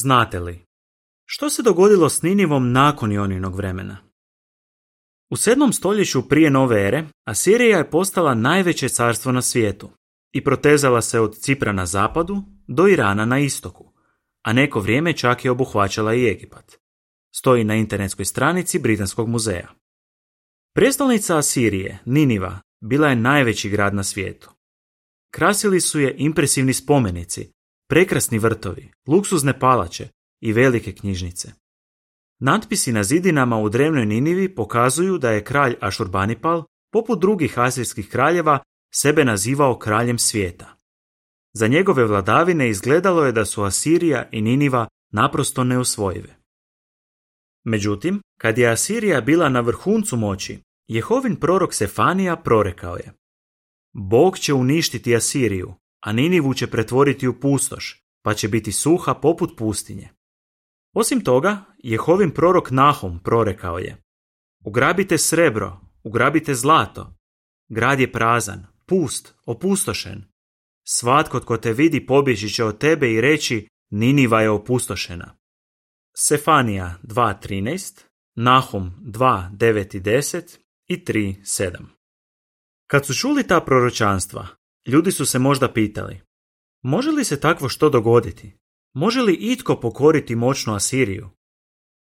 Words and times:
Znate 0.00 0.40
li, 0.40 0.64
što 1.24 1.50
se 1.50 1.62
dogodilo 1.62 2.08
s 2.08 2.22
Ninivom 2.22 2.72
nakon 2.72 3.12
Joninog 3.12 3.56
vremena? 3.56 3.96
U 5.30 5.36
sedmom 5.36 5.72
stoljeću 5.72 6.28
prije 6.28 6.50
nove 6.50 6.86
ere, 6.86 7.04
Asirija 7.24 7.78
je 7.78 7.90
postala 7.90 8.34
najveće 8.34 8.88
carstvo 8.88 9.32
na 9.32 9.42
svijetu 9.42 9.90
i 10.32 10.44
protezala 10.44 11.02
se 11.02 11.20
od 11.20 11.36
Cipra 11.38 11.72
na 11.72 11.86
zapadu 11.86 12.42
do 12.66 12.88
Irana 12.88 13.24
na 13.24 13.38
istoku, 13.38 13.92
a 14.42 14.52
neko 14.52 14.80
vrijeme 14.80 15.12
čak 15.12 15.44
je 15.44 15.50
obuhvaćala 15.50 16.14
i 16.14 16.28
Egipat. 16.28 16.78
Stoji 17.34 17.64
na 17.64 17.74
internetskoj 17.74 18.24
stranici 18.24 18.78
Britanskog 18.78 19.28
muzeja. 19.28 19.68
Prijestolnica 20.74 21.38
Asirije, 21.38 21.98
Niniva, 22.04 22.60
bila 22.80 23.08
je 23.08 23.16
najveći 23.16 23.70
grad 23.70 23.94
na 23.94 24.02
svijetu. 24.02 24.50
Krasili 25.30 25.80
su 25.80 26.00
je 26.00 26.14
impresivni 26.18 26.74
spomenici, 26.74 27.57
prekrasni 27.88 28.38
vrtovi, 28.38 28.90
luksuzne 29.06 29.58
palače 29.58 30.08
i 30.40 30.52
velike 30.52 30.92
knjižnice. 30.94 31.52
Natpisi 32.40 32.92
na 32.92 33.04
zidinama 33.04 33.58
u 33.58 33.68
drevnoj 33.68 34.06
Ninivi 34.06 34.54
pokazuju 34.54 35.18
da 35.18 35.30
je 35.30 35.44
kralj 35.44 35.76
Ašurbanipal, 35.80 36.64
poput 36.92 37.20
drugih 37.20 37.58
asirijskih 37.58 38.08
kraljeva, 38.08 38.58
sebe 38.94 39.24
nazivao 39.24 39.78
kraljem 39.78 40.18
svijeta. 40.18 40.76
Za 41.52 41.66
njegove 41.66 42.04
vladavine 42.04 42.68
izgledalo 42.68 43.24
je 43.24 43.32
da 43.32 43.44
su 43.44 43.62
Asirija 43.62 44.28
i 44.32 44.40
Niniva 44.40 44.88
naprosto 45.12 45.64
neusvojive. 45.64 46.36
Međutim, 47.64 48.20
kad 48.40 48.58
je 48.58 48.70
Asirija 48.70 49.20
bila 49.20 49.48
na 49.48 49.60
vrhuncu 49.60 50.16
moći, 50.16 50.58
Jehovin 50.88 51.36
prorok 51.36 51.74
Sefanija 51.74 52.36
prorekao 52.36 52.96
je 52.96 53.12
Bog 53.92 54.38
će 54.38 54.54
uništiti 54.54 55.16
Asiriju, 55.16 55.74
a 56.00 56.12
Ninivu 56.12 56.54
će 56.54 56.66
pretvoriti 56.66 57.28
u 57.28 57.40
pustoš, 57.40 58.02
pa 58.22 58.34
će 58.34 58.48
biti 58.48 58.72
suha 58.72 59.14
poput 59.14 59.56
pustinje. 59.56 60.08
Osim 60.92 61.20
toga, 61.20 61.64
Jehovin 61.78 62.30
prorok 62.30 62.70
Nahum 62.70 63.18
prorekao 63.24 63.78
je 63.78 64.02
Ugrabite 64.64 65.18
srebro, 65.18 65.80
ugrabite 66.04 66.54
zlato. 66.54 67.14
Grad 67.68 68.00
je 68.00 68.12
prazan, 68.12 68.66
pust, 68.86 69.34
opustošen. 69.46 70.24
Svatko 70.84 71.40
tko 71.40 71.56
te 71.56 71.72
vidi 71.72 72.06
pobjeći 72.06 72.48
će 72.48 72.64
od 72.64 72.78
tebe 72.78 73.12
i 73.12 73.20
reći 73.20 73.68
Niniva 73.90 74.40
je 74.40 74.50
opustošena. 74.50 75.36
Sefanija 76.16 76.94
2.13, 77.02 78.00
Nahum 78.34 78.94
2.9 79.00 79.96
i 79.96 80.00
10 80.00 80.58
i 80.86 81.04
3.7 81.04 81.84
Kad 82.86 83.06
su 83.06 83.14
čuli 83.14 83.42
ta 83.42 83.60
proročanstva, 83.60 84.46
ljudi 84.88 85.12
su 85.12 85.26
se 85.26 85.38
možda 85.38 85.72
pitali 85.72 86.20
Može 86.82 87.10
li 87.10 87.24
se 87.24 87.40
takvo 87.40 87.68
što 87.68 87.90
dogoditi? 87.90 88.56
Može 88.94 89.20
li 89.20 89.34
itko 89.40 89.80
pokoriti 89.80 90.36
moćnu 90.36 90.74
Asiriju? 90.74 91.30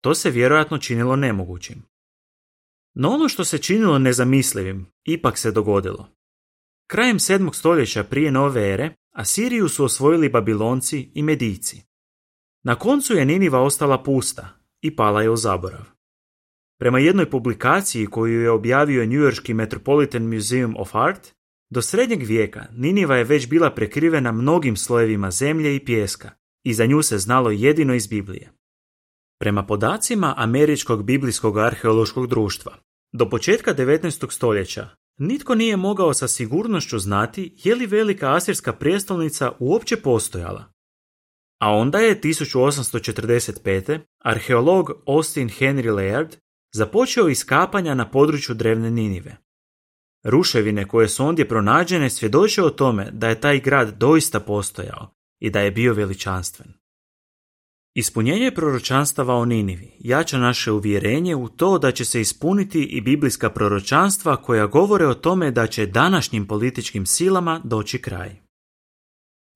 To 0.00 0.14
se 0.14 0.30
vjerojatno 0.30 0.78
činilo 0.78 1.16
nemogućim. 1.16 1.82
No 2.94 3.10
ono 3.10 3.28
što 3.28 3.44
se 3.44 3.58
činilo 3.58 3.98
nezamislivim, 3.98 4.86
ipak 5.04 5.38
se 5.38 5.50
dogodilo. 5.50 6.08
Krajem 6.86 7.18
7. 7.18 7.54
stoljeća 7.54 8.04
prije 8.04 8.30
nove 8.30 8.72
ere, 8.72 8.94
Asiriju 9.14 9.68
su 9.68 9.84
osvojili 9.84 10.28
Babilonci 10.28 11.10
i 11.14 11.22
Medijci. 11.22 11.82
Na 12.64 12.74
koncu 12.74 13.14
je 13.14 13.24
Niniva 13.24 13.60
ostala 13.60 14.02
pusta 14.02 14.48
i 14.80 14.96
pala 14.96 15.22
je 15.22 15.30
u 15.30 15.36
zaborav. 15.36 15.84
Prema 16.78 16.98
jednoj 16.98 17.30
publikaciji 17.30 18.06
koju 18.06 18.40
je 18.40 18.50
objavio 18.50 19.06
New 19.06 19.20
Yorkski 19.20 19.54
Metropolitan 19.54 20.34
Museum 20.34 20.76
of 20.78 20.94
Art, 20.94 21.34
do 21.74 21.82
srednjeg 21.82 22.22
vijeka 22.22 22.66
Niniva 22.72 23.16
je 23.16 23.24
već 23.24 23.48
bila 23.48 23.70
prekrivena 23.70 24.32
mnogim 24.32 24.76
slojevima 24.76 25.30
zemlje 25.30 25.76
i 25.76 25.84
pjeska 25.84 26.30
i 26.64 26.74
za 26.74 26.86
nju 26.86 27.02
se 27.02 27.18
znalo 27.18 27.50
jedino 27.50 27.94
iz 27.94 28.06
Biblije. 28.06 28.52
Prema 29.40 29.66
podacima 29.66 30.34
Američkog 30.36 31.04
biblijskog 31.04 31.58
arheološkog 31.58 32.26
društva, 32.26 32.76
do 33.12 33.30
početka 33.30 33.74
19. 33.74 34.32
stoljeća 34.32 34.88
nitko 35.18 35.54
nije 35.54 35.76
mogao 35.76 36.14
sa 36.14 36.28
sigurnošću 36.28 36.98
znati 36.98 37.54
je 37.64 37.74
li 37.74 37.86
velika 37.86 38.34
asirska 38.34 38.72
prijestolnica 38.72 39.52
uopće 39.58 39.96
postojala. 39.96 40.72
A 41.60 41.70
onda 41.70 41.98
je 41.98 42.20
1845. 42.20 44.00
arheolog 44.24 44.90
Austin 45.06 45.48
Henry 45.48 45.94
Laird 45.94 46.36
započeo 46.74 47.28
iskapanja 47.28 47.94
na 47.94 48.10
području 48.10 48.54
drevne 48.54 48.90
Ninive. 48.90 49.36
Ruševine 50.24 50.88
koje 50.88 51.08
su 51.08 51.24
ondje 51.24 51.48
pronađene 51.48 52.10
svjedoče 52.10 52.62
o 52.62 52.70
tome 52.70 53.10
da 53.12 53.28
je 53.28 53.40
taj 53.40 53.60
grad 53.60 53.98
doista 53.98 54.40
postojao 54.40 55.14
i 55.40 55.50
da 55.50 55.60
je 55.60 55.70
bio 55.70 55.94
veličanstven. 55.94 56.72
Ispunjenje 57.94 58.50
proročanstava 58.50 59.34
o 59.34 59.44
Ninivi 59.44 59.96
jača 59.98 60.38
naše 60.38 60.72
uvjerenje 60.72 61.36
u 61.36 61.48
to 61.48 61.78
da 61.78 61.92
će 61.92 62.04
se 62.04 62.20
ispuniti 62.20 62.82
i 62.82 63.00
biblijska 63.00 63.50
proročanstva 63.50 64.36
koja 64.36 64.66
govore 64.66 65.06
o 65.06 65.14
tome 65.14 65.50
da 65.50 65.66
će 65.66 65.86
današnjim 65.86 66.46
političkim 66.46 67.06
silama 67.06 67.60
doći 67.64 68.02
kraj. 68.02 68.36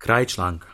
Kraj 0.00 0.24
članka. 0.26 0.73